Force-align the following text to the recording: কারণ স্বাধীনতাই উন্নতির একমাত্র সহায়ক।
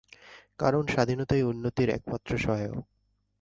কারণ 0.59 0.83
স্বাধীনতাই 0.87 1.43
উন্নতির 1.43 1.89
একমাত্র 1.89 2.31
সহায়ক। 2.37 2.83